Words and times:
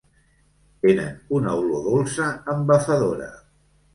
Tenen 0.85 1.19
una 1.41 1.53
olor 1.59 1.85
dolça 1.89 2.31
embafadora. 2.53 3.31